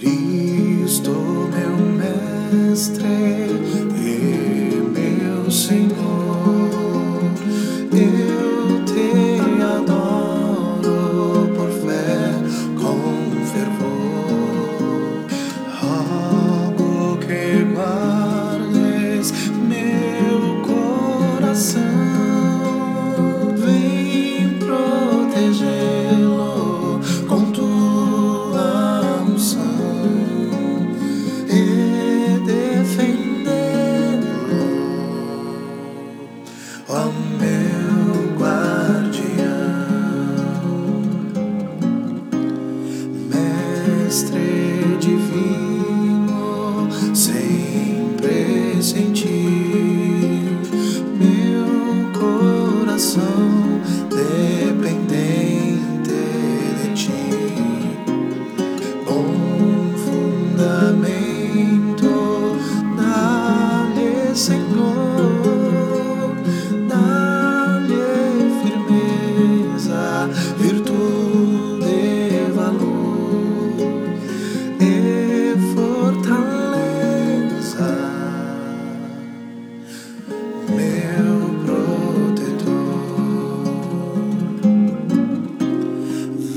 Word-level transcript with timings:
Cristo, 0.00 1.10
meu 1.10 1.76
Mestre 1.76 3.04
e 3.94 4.80
meu 4.88 5.50
Senhor, 5.50 6.39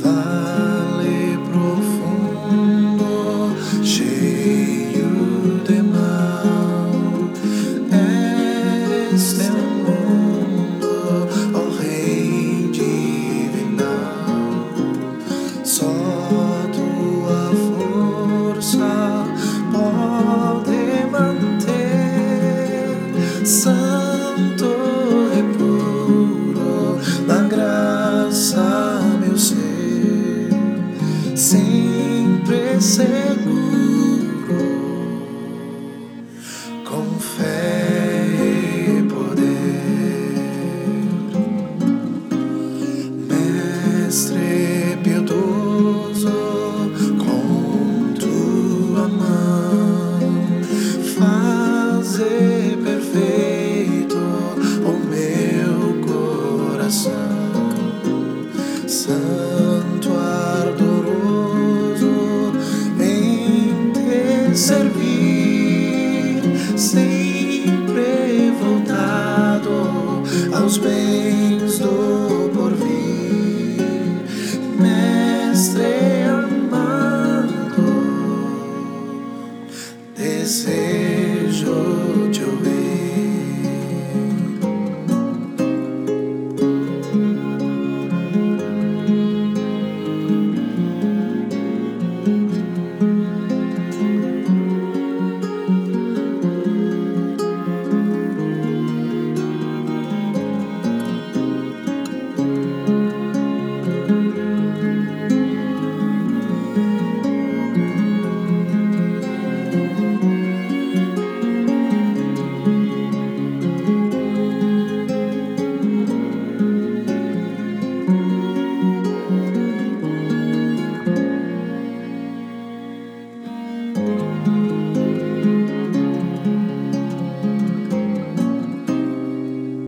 love. 0.04 0.73